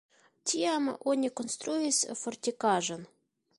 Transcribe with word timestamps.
Tiam 0.51 0.87
oni 1.13 1.31
konstruis 1.41 2.01
fortikaĵon. 2.25 3.07